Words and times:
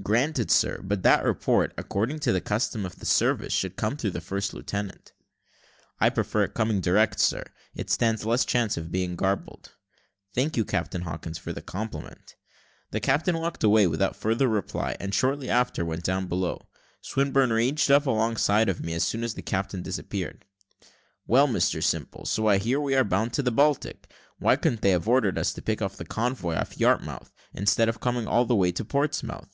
"Granted, 0.00 0.48
sir; 0.52 0.80
but 0.80 1.02
that 1.02 1.24
report, 1.24 1.74
according 1.76 2.20
to 2.20 2.30
the 2.32 2.40
custom 2.40 2.86
of 2.86 3.00
the 3.00 3.04
service, 3.04 3.52
should 3.52 3.74
come 3.74 3.96
through 3.96 4.12
the 4.12 4.20
first 4.20 4.54
lieutenant." 4.54 5.10
"I 5.98 6.08
prefer 6.08 6.44
it 6.44 6.54
coming 6.54 6.80
direct, 6.80 7.18
sir; 7.18 7.44
it 7.74 7.90
stands 7.90 8.24
less 8.24 8.44
chance 8.44 8.76
of 8.76 8.92
being 8.92 9.16
garbled." 9.16 9.74
"Thank 10.32 10.56
you, 10.56 10.64
Captain 10.64 11.00
Hawkins, 11.02 11.36
for 11.36 11.52
the 11.52 11.60
compliment." 11.60 12.36
The 12.92 13.00
captain 13.00 13.36
walked 13.40 13.64
away 13.64 13.88
without 13.88 14.14
further 14.14 14.46
reply, 14.46 14.96
and 15.00 15.12
shortly 15.12 15.50
after 15.50 15.84
went 15.84 16.04
down 16.04 16.28
below. 16.28 16.68
Swinburne 17.02 17.52
ranged 17.52 17.90
up 17.90 18.06
alongside 18.06 18.68
of 18.68 18.80
me 18.84 18.94
as 18.94 19.02
soon 19.02 19.24
as 19.24 19.34
the 19.34 19.42
captain 19.42 19.82
disappeared. 19.82 20.44
"Well, 21.26 21.48
Mr 21.48 21.82
Simple, 21.82 22.24
so 22.24 22.46
I 22.46 22.58
hear 22.58 22.78
we 22.78 22.94
are 22.94 23.02
bound 23.04 23.32
to 23.34 23.42
the 23.42 23.50
Baltic. 23.50 24.08
Why 24.38 24.54
couldn't 24.54 24.82
they 24.82 24.90
have 24.90 25.08
ordered 25.08 25.36
us 25.36 25.52
to 25.54 25.60
pick 25.60 25.80
the 25.80 26.04
convoy 26.08 26.54
off 26.54 26.78
Yarmouth, 26.78 27.32
instead 27.52 27.88
of 27.88 27.98
coming 28.00 28.28
all 28.28 28.44
the 28.44 28.54
way 28.54 28.70
to 28.70 28.84
Portsmouth? 28.84 29.48